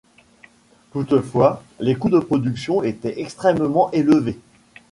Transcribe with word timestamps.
Toutefois, 0.93 1.61
les 1.79 1.93
coûts 1.95 2.09
de 2.09 2.17
production 2.17 2.81
étaient 2.81 3.21
extrêmement 3.21 3.91
élevés. 3.91 4.39